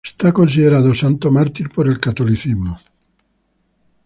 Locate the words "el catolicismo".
1.87-2.75